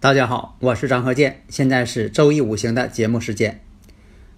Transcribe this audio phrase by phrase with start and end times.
[0.00, 3.60] 大家好，我是张和建，现在是周易五行的节目时间。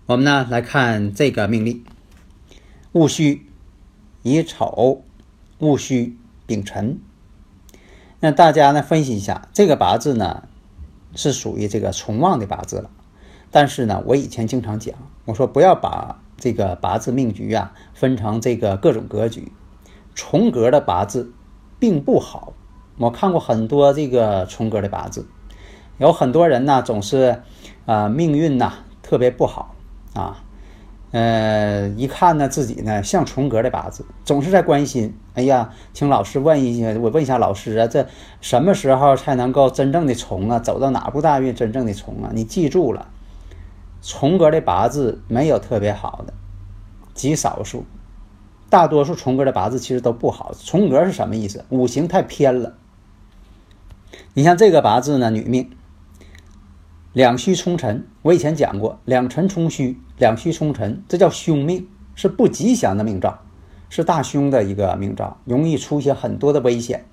[0.06, 1.84] 我们呢来看这个命例：
[2.92, 3.42] 戊戌
[4.22, 5.04] 乙丑，
[5.58, 6.98] 戊戌丙辰。
[8.20, 10.44] 那大家呢分析一下，这个八字呢
[11.14, 12.90] 是属于这个重旺的八字了。
[13.50, 19.52] 但是呢，我以前经常讲，我说不要把这个八字命局啊分成这个各种格局，
[20.14, 21.34] 重格的八字
[21.78, 22.54] 并不好。
[22.96, 25.26] 我看过很多这个重格的八字。
[26.00, 27.42] 有很多人呢，总是，
[27.84, 29.74] 啊，命运呐特别不好
[30.14, 30.42] 啊，
[31.10, 38.06] 呃，一看呢自己呢像重格的八字，总是在关心，哎呀，请老师问一下，我问一下老师啊，这
[38.40, 40.58] 什么时候才能够真正的重啊？
[40.58, 42.30] 走到哪步大运真正的重啊？
[42.32, 43.06] 你记住了，
[44.00, 46.32] 重格的八字没有特别好的，
[47.12, 47.84] 极少数，
[48.70, 50.54] 大多数重格的八字其实都不好。
[50.64, 51.62] 重格是什么意思？
[51.68, 52.72] 五行太偏了。
[54.32, 55.70] 你像这个八字呢，女命。
[57.12, 63.40] 两虚冲辰，我以前讲过，两辰冲虚，两虚冲辰，这叫凶命，是不吉祥的命兆，
[63.88, 67.04] 是大凶的一个命兆，容易出现很多的危险。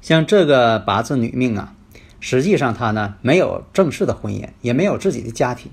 [0.00, 1.74] 像这个八字女命啊，
[2.20, 5.72] 实际上她呢没有正式的婚姻，也没有自己的家庭。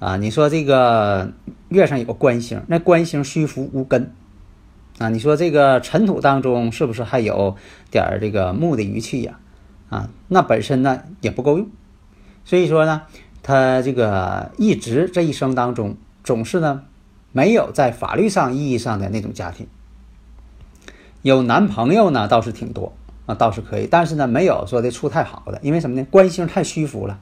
[0.00, 1.32] 啊，你说这个
[1.68, 4.12] 月上有个官星，那官星虚浮无根，
[4.98, 7.56] 啊，你说这个尘土当中是不是还有
[7.92, 9.38] 点这个木的余气呀？
[9.88, 11.70] 啊，那本身呢也不够用，
[12.46, 13.02] 所以说呢，
[13.42, 16.84] 他这个一直这一生当中，总是呢
[17.32, 19.66] 没有在法律上意义上的那种家庭，
[21.22, 22.92] 有男朋友呢倒是挺多
[23.26, 26.06] 啊，倒是可以，但是呢没有说的处太好的，因为什么呢？
[26.08, 27.18] 官星太虚浮了，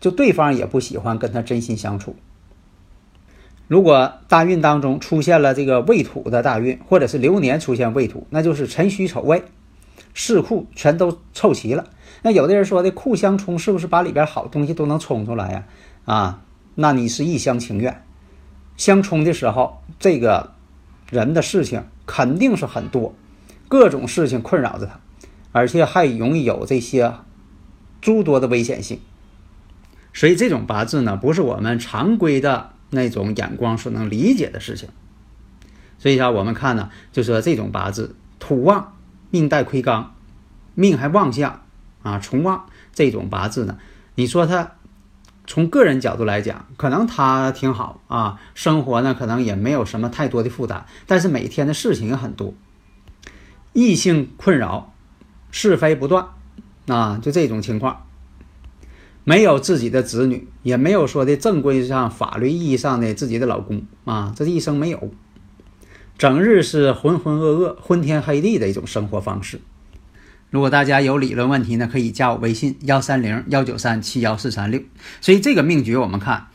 [0.00, 2.14] 就对方也不喜欢跟他真心相处。
[3.66, 9.42] 如果大运当中出现了这个未土的大运，或者是流年出现未土，那就是辰戌丑未。
[10.14, 11.88] 四库全都凑齐了，
[12.22, 15.64] 那有的人说的库相冲，是不是把里边好东西都能冲出来呀？
[16.04, 16.42] 啊，
[16.74, 18.04] 那你是一厢情愿。
[18.76, 20.52] 相冲的时候，这个
[21.10, 23.14] 人的事情肯定是很多，
[23.68, 25.00] 各种事情困扰着他，
[25.52, 27.14] 而且还容易有这些
[28.00, 29.00] 诸多的危险性。
[30.12, 34.90] 所以这种八字呢，不是我们常规的那种眼光所能理解的事情。
[35.98, 38.92] 所以说，我们看呢，就说这种八字土旺。
[39.32, 40.04] 命带魁罡，
[40.74, 41.62] 命还旺相
[42.02, 43.78] 啊，重旺这种八字呢？
[44.14, 44.72] 你说他
[45.46, 52.52] 从个人角度来讲，可能他挺好啊，生活呢可能也没有什么太多的负担，但是每天的事情也很多，
[53.72, 54.92] 异性困扰，
[55.50, 56.26] 是非不断
[56.86, 58.04] 啊，就这种情况，
[59.24, 65.10] 没有自己的子女，也没有说的正规上法律意义上的自己的老公啊，这一生没有。
[66.22, 69.60] 整日是浑浑噩噩、昏天黑地的一种生活方式。
[70.50, 74.80] 如果大家有理论问题呢，可以加我微信幺三零幺九三七幺四三六。
[75.20, 76.46] 所以这个命局我们看，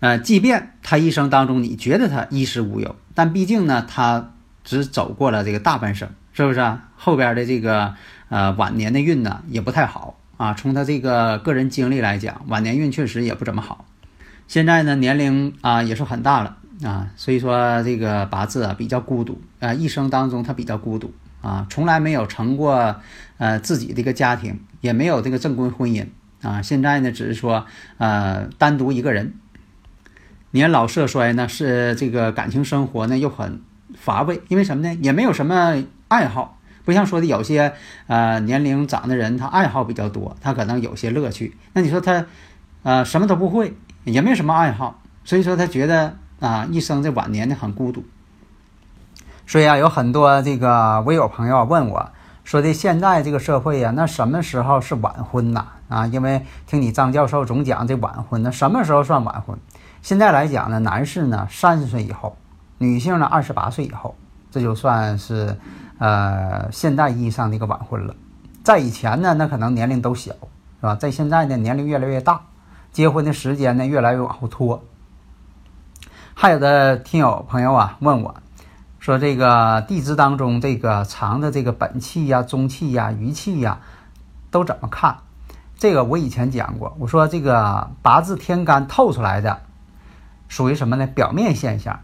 [0.00, 6.90] 呃，即便他一生当中你觉得他衣食无忧，但毕竟呢，他只走过了这个大半生，是不是啊？
[6.94, 7.94] 后边的这个
[8.28, 10.52] 呃晚年的运呢也不太好啊。
[10.52, 13.86] 从他这个个人经历来讲，晚年运确实也不怎么好。
[14.48, 16.58] 现在呢，年龄啊也是很大了。
[16.82, 22.96] 啊，所以说这个八字啊比较孤独啊，一生当中他比较孤独啊，从来没有成过
[23.38, 26.06] 呃自己的一个家庭，也没有这个正规婚姻
[26.42, 26.60] 啊。
[26.60, 27.64] 现在呢，只是说
[27.98, 29.34] 呃单独一个人，
[30.50, 33.60] 年老色衰呢，是这个感情生活呢又很
[33.94, 34.98] 乏味，因为什么呢？
[35.00, 37.72] 也没有什么爱好，不像说的有些
[38.08, 41.56] 呃年龄长的人，他爱好比较多，他可能有些乐趣。
[41.72, 42.26] 那你说他
[42.82, 46.16] 呃什么都不会，也没什么爱好，所以说他觉得。
[46.40, 48.04] 啊，一生这晚年呢很孤独，
[49.46, 52.10] 所以啊，有很多这个微友朋友问我
[52.42, 55.66] 说的，现在这个社会呀，那什么时候是晚婚呐？
[55.88, 59.56] 啊，因为听你张教授总讲这晚婚，那什么时候算晚婚？
[60.02, 62.36] 现在来讲呢，男士呢三十岁以后，
[62.78, 64.14] 女性呢二十八岁以后，
[64.50, 65.56] 这就算是
[65.98, 68.14] 呃现代意义上的一个晚婚了。
[68.62, 70.94] 在以前呢，那可能年龄都小，是吧？
[70.94, 72.40] 在现在呢，年龄越来越大。
[72.92, 74.84] 结婚的时间呢越来越往后拖。
[76.36, 78.34] 还有的听友朋友啊问我，
[78.98, 83.78] 说这个地支当中这个藏的这个本气呀、中气呀、余气呀，
[84.50, 85.18] 都怎么看？
[85.78, 89.62] 这个我以前讲过，我说这个八字天干透出来的，
[90.48, 91.06] 属于什么呢？
[91.06, 92.00] 表面现象。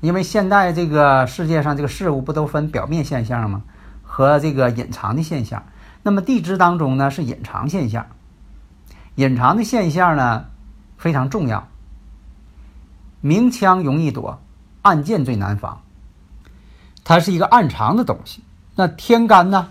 [0.00, 3.62] 因为现在这个世界上这个事物不都分表面现象吗？
[4.02, 5.64] 和这个隐藏的现象。
[6.02, 8.06] 那么地支当中呢是隐藏现象，
[9.14, 10.44] 隐藏的现象呢
[10.98, 11.66] 非常重要。
[13.24, 14.38] 明枪容易躲，
[14.82, 15.80] 暗箭最难防。
[17.04, 18.44] 它是一个暗藏的东西。
[18.74, 19.70] 那天干呢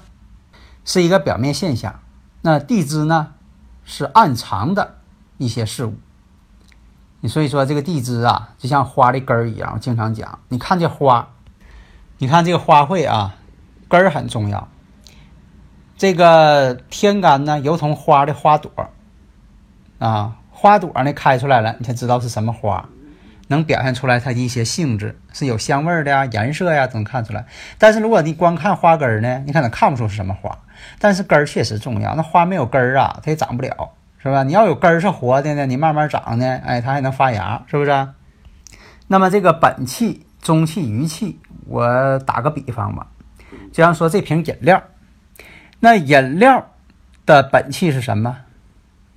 [0.84, 2.00] 是一个表面现象。
[2.42, 3.34] 那地支呢，
[3.84, 4.96] 是暗藏的
[5.38, 5.94] 一些事物。
[7.20, 9.74] 你所以说这个地支啊，就像花的根儿一样。
[9.76, 11.30] 我经常讲，你看这花，
[12.18, 13.36] 你看这个花卉啊，
[13.88, 14.68] 根儿很重要。
[15.96, 18.72] 这个天干呢，由同花的花朵
[20.00, 22.90] 啊，花朵呢开出来了，你才知道是什么花，
[23.54, 27.46] 能表现出来它的一些性质，是有香味的呀、颜色呀，都能看出来。
[27.78, 30.58] 但是如果你光看花根儿呢，你可能看不出是什么花。
[31.00, 33.92] 但是根儿确实重要，那花没有根儿啊，它也长不了，
[34.22, 34.44] 是吧？
[34.44, 38.08] 你要有根儿是活的呢，你慢慢长呢，哎，它还能发芽，是不是？
[39.08, 43.08] 那么这个本气、中气、余气，我打个比方吧，
[43.72, 44.82] 就像说这瓶饮料，
[45.80, 46.70] 那饮料
[47.26, 48.38] 的本气是什么？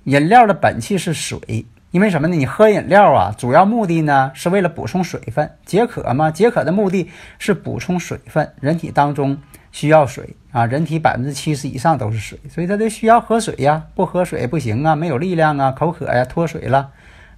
[0.03, 2.35] 饮料的本气是水，因为什么呢？
[2.35, 6.29] 你喝饮料啊，主要目的呢是为了补充水分，解渴嘛。
[6.31, 9.37] 解渴的目的是补充水分，人体当中。
[9.69, 16.89] 需要水啊，人体百分之七十以上都是水，所以他得需要喝水呀，不喝水不行啊，没有力量啊，口渴呀，脱水了，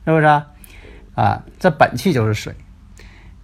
[0.06, 0.48] 是不是啊？
[1.16, 2.56] 啊，这本气就是水。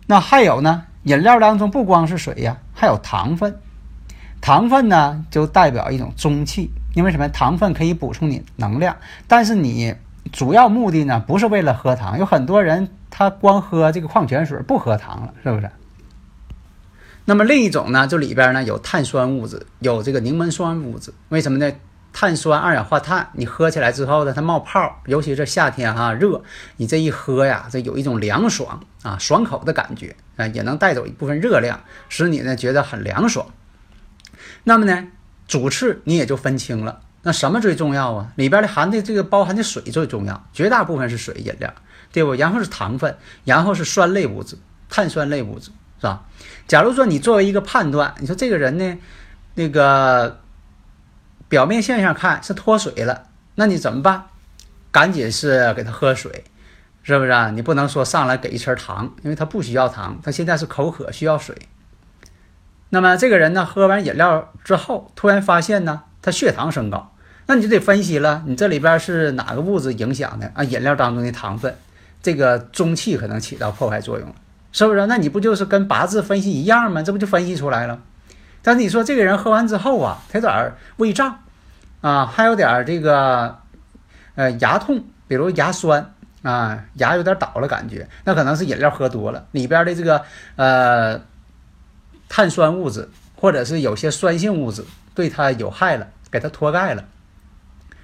[0.07, 3.59] 那还有呢，饮料当中不光是水呀，还有糖分，
[4.39, 7.27] 糖分呢就代表一种中气，因为什么？
[7.27, 8.95] 糖分可以补充你能量，
[9.27, 9.93] 但是你
[10.31, 15.69] 主要目的呢不是为了喝糖，有很多人他光喝这个矿泉水不喝糖了，是不是？
[17.25, 21.13] 那么另一种呢，就里边呢有碳酸物质，有这个柠檬酸物质。
[21.30, 21.72] 为什么呢？
[22.13, 26.42] 碳酸二氧化碳，你喝起来之后呢，它冒泡，尤其是夏天哈热，
[26.77, 33.48] 你这一喝呀，这有一种凉爽啊，爽口的感觉啊，也能带走一部分热量，使你呢觉得很凉爽。
[34.63, 35.07] 那么呢，
[35.45, 38.31] 主次你也就分清了，那什么最重要啊？
[38.36, 41.74] 里边的含的这个包含的水最重要，绝大部分是水饮料，
[42.13, 42.36] 对不？
[42.36, 44.56] 然后是糖分，然后是酸类物质，
[44.88, 45.72] 碳酸类物质。
[45.98, 46.25] 是吧？
[46.68, 48.98] 假如说你作为一个判断，你说这个人呢，
[49.54, 50.42] 那个
[51.48, 53.24] 表面现象看是脱水了，
[53.56, 54.25] 那你怎么办？
[54.92, 56.44] 赶紧是给他喝水，
[57.01, 57.50] 是不是啊？
[57.50, 61.56] 你不能说上来给一匙糖，因为他不需要糖，他现在是口渴需要水。
[62.89, 67.14] 那么这个人呢，喝完饮料之后，突然发现呢，他血糖升高，
[67.47, 70.63] 那你就得分析了，你这里边是哪个物质影响的啊？
[70.63, 71.75] 饮料当中的糖分，
[72.21, 74.36] 这个中气可能起到破坏作用了。
[74.71, 75.06] 是不是？
[75.07, 77.01] 那你不就是跟八字分析一样吗？
[77.01, 77.97] 这不就分析出来了？
[78.62, 81.39] 但是你说这个人喝完之后啊，他有点胃胀
[82.01, 83.59] 啊，还有点这个
[84.36, 90.24] 呃牙痛，比如牙酸啊，牙有点倒了感觉，那可能是饮料喝多了，里边的这个
[90.57, 91.21] 呃
[92.27, 94.83] 碳酸物质或者是有些酸性物质
[95.13, 97.06] 对他有害了，给他脱钙了，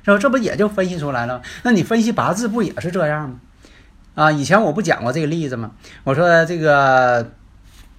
[0.03, 0.17] 是吧？
[0.17, 1.41] 这不也就分析出来了？
[1.63, 3.39] 那你分析八字不也是这样吗？
[4.13, 5.71] 啊，以前我不讲过这个例子吗？
[6.03, 7.31] 我说这个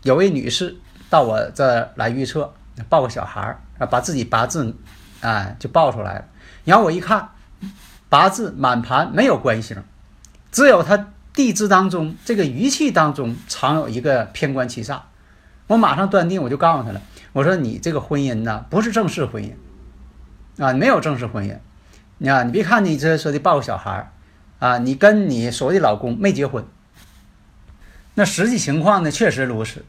[0.03, 0.77] 有位女士
[1.09, 2.53] 到我这来预测，
[2.89, 4.75] 抱个小孩儿啊，把自己八字
[5.23, 6.25] 啊就报出来了。
[6.65, 7.31] 然后我一看，
[8.09, 9.83] 八字满盘没有官星，
[10.51, 15.01] 只有他地支当中这个余气当中藏有一个偏官七煞。
[15.67, 17.01] 我马上断定，我就告诉他了，
[17.33, 19.55] 我说你这个婚姻呢不是正式婚姻
[20.63, 21.57] 啊，没有正式婚姻。
[22.23, 24.13] 你看，你别看你这说的抱个小孩儿。
[24.61, 26.65] 啊，你跟你所谓的老公没结婚，
[28.15, 29.85] 那实际情况呢，确实如此，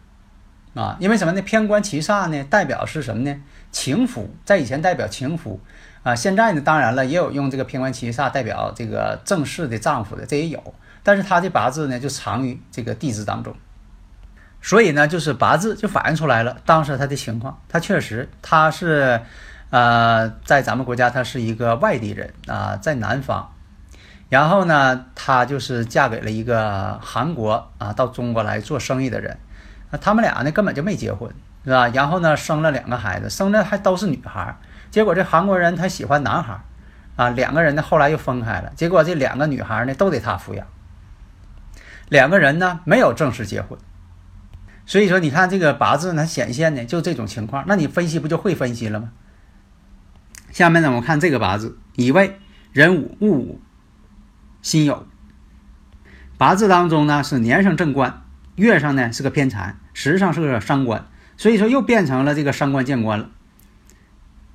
[0.73, 1.43] 啊，因为什么呢？
[1.43, 3.39] 偏官七煞呢，代表是什么呢？
[3.71, 5.59] 情夫，在以前代表情夫，
[6.01, 10.73] 啊，现在呢，当然了，也有用这个偏官七煞代表这个正式的丈夫的，这也有，
[11.03, 13.55] 但是他的八字呢，就藏于这个地支当中，
[14.59, 19.21] 所以呢，就是八字就反映出来了当时他的情况，他确实他是，
[19.73, 23.51] 呃，在咱们国家他是一个外地人啊，在南方。
[24.29, 29.35] 然后呢，她就是嫁给了一个韩国啊，到中国来做生意的人。
[29.89, 31.27] 那他们俩呢，根本就没结婚，
[31.65, 31.87] 是吧？
[31.87, 34.55] 然后呢，生了两个孩子，生的还都是女孩。
[34.91, 36.59] 结果这韩国人他喜欢男孩，
[37.15, 38.71] 啊，两个人呢后来又分开了。
[38.75, 40.67] 结果这两个女孩呢都得他抚养。
[42.09, 43.79] 两个人呢没有正式结婚，
[44.85, 47.63] 所以说你看这个八字呢显现的就这种情况。
[47.65, 49.09] 那你分析不就会分析了吗？
[50.53, 52.37] 下面呢，我们看这个八字，乙未、
[52.73, 53.59] 壬午、戊午。
[54.61, 54.99] 辛酉。
[56.37, 58.21] 八字当中呢是年上正官，
[58.55, 61.07] 月上呢是个偏财，时上是个伤官，
[61.37, 63.31] 所以说又变成了这个伤官见官了。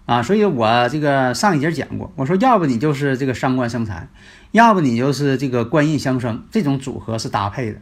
[0.06, 4.08] 啊，所以我这个上一节讲过，我说要不你就是这个伤官生财，
[4.52, 7.80] 要不你就是这个官印相生，这种组合是搭配的。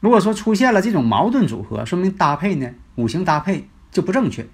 [0.00, 4.46] 如果说出现了这种矛盾组合，说明搭配呢五行搭配就不正确。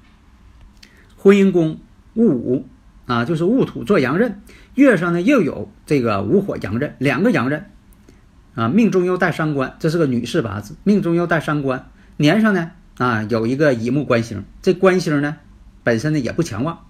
[1.16, 1.78] 婚姻宫
[2.14, 2.68] 戊午
[3.10, 4.40] 啊，就是戊土做阳刃，
[4.76, 7.66] 月上呢又有这个午火阳刃，两个阳刃。
[8.54, 10.76] 啊，命中又带伤官，这是个女士八字。
[10.84, 15.38] 命中又带伤官，年上呢啊有一个乙木官星，这官星呢
[15.82, 16.86] 本身呢也不强旺。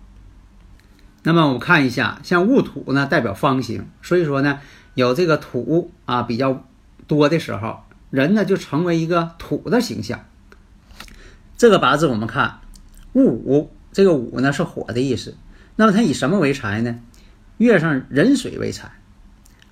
[1.22, 4.60] 那么我们看一下，像戊土呢代表方形，所以说呢
[4.92, 6.66] 有这个土啊比较
[7.06, 10.26] 多的时候，人呢就成为一个土的形象。
[11.56, 12.58] 这个八字我们看
[13.14, 15.34] 戊午，这个午呢是火的意思，
[15.80, 16.98] 那么它以什么为财呢？
[17.56, 18.92] 月上壬水为财。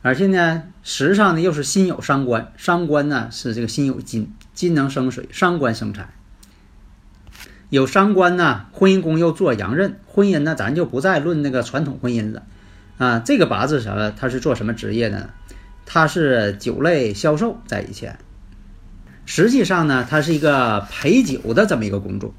[0.00, 6.09] 而且呢，时上呢又是辛酉伤官，伤官呢是这个辛酉金，金能生水，伤官生财。
[7.69, 12.45] 有伤官呢，婚姻宫又做阳刃，婚姻呢咱就不再论那个传统婚姻了
[12.97, 13.19] 啊。
[13.19, 14.11] 这个八字什么？
[14.11, 15.31] 他是做什么职业的呢？
[15.85, 18.19] 他是酒类销售，在以前，
[19.27, 22.33] 实际上呢，他是一个陪酒的这么一个工作。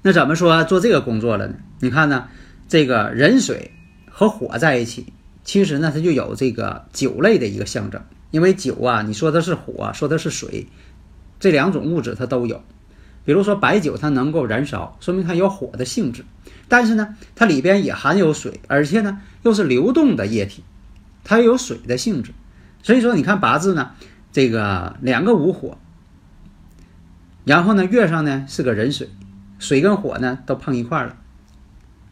[0.00, 1.56] 那怎么说做这个工作了呢？
[1.80, 2.28] 你看呢，
[2.68, 3.70] 这个壬水
[4.10, 5.06] 和火在一起。
[5.44, 10.66] 其实呢，它就有这个酒类的一个象征，因为酒啊，你说的是火，说的是水，
[11.38, 12.62] 这两种物质它都有。
[13.26, 16.24] 比如说白酒，它能够燃烧，说明它有火的性质。
[16.66, 20.62] 但是呢，它里边也含有水，而且呢又是流动的液体，
[21.24, 22.32] 它有水的性质。
[22.82, 23.90] 所以说，你看八字呢，
[24.32, 25.76] 这个两个午火，
[27.44, 29.10] 然后呢月上呢是个壬水，
[29.58, 31.16] 水跟火呢都碰一块了，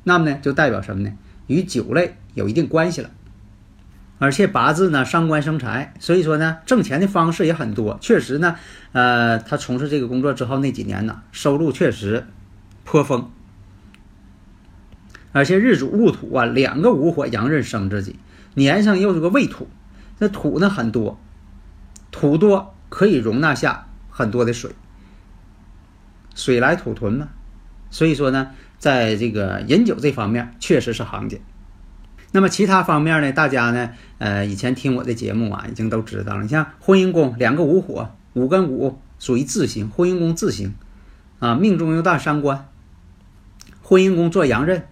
[0.04, 1.12] 那么呢就代表什么呢？
[1.46, 3.10] 与酒类有一定关系了。
[4.18, 7.98] 而且八字呢，伤官生财，所以说呢，挣钱的方式也很多。
[8.00, 8.54] 确实呢，
[8.92, 12.26] 呃，他从事这个工作之后那几年呢，收入确实
[12.84, 13.30] 颇丰。
[15.32, 18.20] 而且日主戊土啊，两个午火阳刃生自己，
[18.54, 19.66] 年上又是个未土，
[20.20, 21.18] 那土呢很多，
[22.12, 24.70] 土多可以容纳下很多的水，
[26.36, 27.28] 水来土屯嘛。
[27.90, 31.38] 所以说呢，在这个饮酒这方面确实是行家。
[32.32, 33.30] 那么其他方面呢？
[33.30, 36.42] 大家呢，呃，以前听我的节目啊，已经都知道了。
[36.42, 40.74] 你像婚姻宫两个午火，五跟五属于自刑，婚姻宫自刑，
[41.38, 42.66] 啊，命中又大伤官，
[43.82, 44.88] 婚姻宫做阳刃，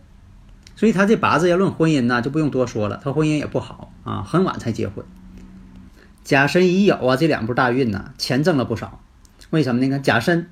[0.76, 5.04] 所以他这八字要论婚姻呢，就不用多说了，他婚姻也不好啊，很晚才结婚。
[6.22, 9.00] 甲申乙酉啊，这两步大运呢，钱挣了不少。
[9.50, 9.98] 为什么呢？
[9.98, 10.48] 甲申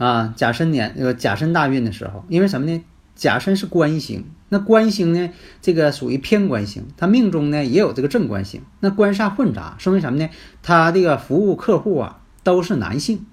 [0.00, 2.82] 啊，甲申年那个甲申大运的时候，因为什么呢？
[3.14, 5.28] 甲申是官星，那官星呢？
[5.60, 10.30] 这个属于偏官星，他命中呢也有这个正官星，那官煞混杂，说明什么呢？
[10.62, 13.26] 他这个服务客户啊都是男性。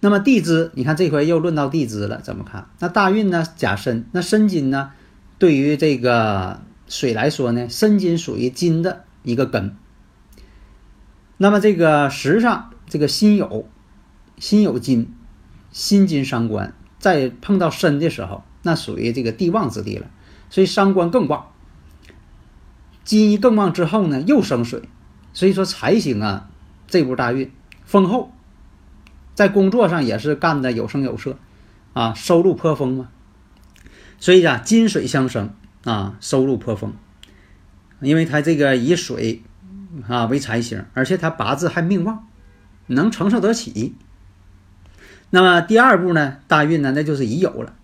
[0.00, 2.68] 那么地支，你看这回又论到地支了，怎么看？
[2.80, 3.42] 那大运呢？
[3.56, 4.90] 甲申，那申金呢？
[5.38, 9.74] 对于这个水来说呢，申金属于金的一个根。
[11.38, 13.64] 那么这个时上这个辛酉，
[14.36, 15.14] 辛酉金，
[15.78, 18.42] 辛金伤官，在碰到申的时候。
[18.62, 20.10] 那属于这个地旺之地了，
[20.50, 21.52] 所以伤官更旺。
[23.04, 24.82] 金一更旺之后呢，又生水，
[25.32, 26.50] 所以说财星啊，
[26.88, 27.52] 这波大运
[27.84, 28.32] 丰厚，
[29.36, 31.38] 在工作上也是干的有声有色，
[31.92, 33.08] 啊，收入颇丰嘛。
[34.18, 35.54] 所以啊，金水相生
[35.84, 36.92] 啊，收入颇丰，
[38.00, 39.44] 因为他这个以水
[40.08, 42.26] 啊为财星，而且他八字还命旺，
[42.88, 43.94] 能承受得起。
[45.30, 47.74] 那么第二步呢，大运呢，那就是乙酉了。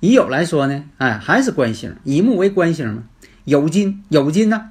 [0.00, 3.04] 乙酉来说呢，哎，还是官星，乙木为官星嘛。
[3.46, 4.70] 酉金，酉金呢，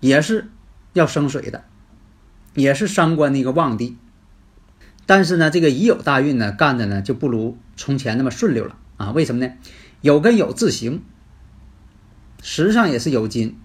[0.00, 0.48] 也是
[0.92, 1.64] 要生水的，
[2.54, 3.96] 也是伤官的一个旺地。
[5.06, 9.10] 但是呢，这个乙酉大运呢，干的呢就不如从前那么顺溜了啊。
[9.10, 9.52] 为什么呢？
[10.02, 11.02] 酉跟酉自刑，
[12.40, 13.58] 时上也是酉金，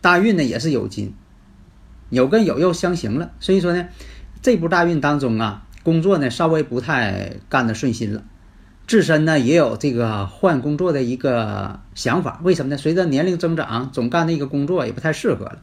[0.00, 1.12] 大运呢也是酉金，
[2.10, 3.32] 酉跟酉又相刑了。
[3.40, 3.88] 所以说呢，
[4.42, 8.24] 这部大运当中啊，工作呢稍微不太干的顺心了。
[8.88, 12.76] 自身呢也有这个换工作的一个想法，为什么呢？
[12.76, 15.58] 随着年龄增长，总干那个工作也不太适合了。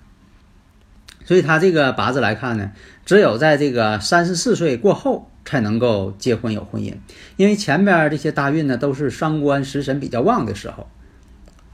[1.25, 2.71] 所以他这个八字来看呢，
[3.05, 6.95] 只有在这个三十四岁过后才能够结婚有婚姻，
[7.35, 10.87] 因为前边这些大运呢都是伤官食神比较旺的时候，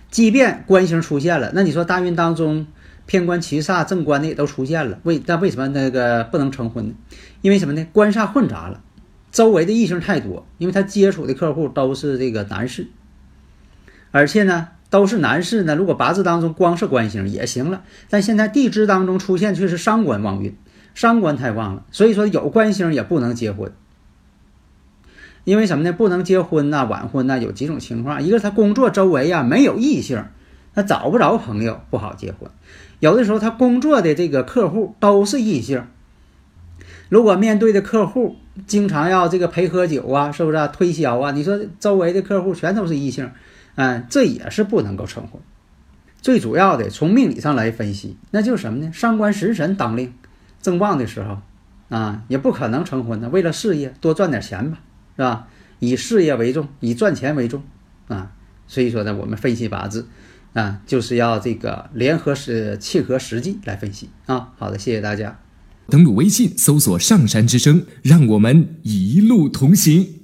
[0.10, 2.65] 即便官星出现了，那你说大运当中
[3.10, 6.94] 偏官七煞正官的也都出现了，为那为什么那个不能成婚呢？
[7.42, 7.88] 因为什么呢？
[7.92, 8.84] 官煞混杂了。
[9.32, 12.86] 周围的异性太多，因为他接触的客户都是这个男士，
[14.12, 20.56] 而且呢，都是男士呢，如果八字当中光是官星也行了，但现在地支当中出现却是伤官旺运，
[20.94, 23.72] 伤官太旺了，所以说有官星也不能结婚。
[25.46, 25.92] 因为什么呢？
[25.92, 30.24] 不能结婚呐，晚婚呐，有几种情况，一个他工作周围呀没有异性，
[30.75, 32.50] 他找不着朋友，不好结婚；
[33.00, 35.84] 有的时候他工作的这个客户都是异性，
[37.10, 38.36] 如果面对的客户
[38.68, 40.68] 经常要这个陪喝酒啊，是不是啊？
[40.68, 41.32] 推销啊？
[41.32, 43.32] 你说周围的客户全都是异性。
[43.75, 45.41] 嗯，这也是不能够成婚。
[46.22, 48.91] 最主要的，从命理上来分析，那就是什么呢？
[48.91, 50.13] 上官食神当令，
[50.62, 51.38] 正旺的时候，
[51.88, 53.29] 啊，也不可能成婚的。
[53.29, 54.79] 为了事业，多赚点钱吧，
[55.15, 55.48] 是吧？
[55.79, 57.63] 以事业为重，以赚钱为重，
[58.10, 58.34] 啊，
[58.68, 60.06] 所以说呢，我们分析八字，
[60.60, 64.50] 啊，就是要这个联合是契合实际来分析啊。
[64.58, 65.39] 好的，谢谢大家。
[65.88, 70.19] 登录微信，搜索“上山之声”，让我们一路同行。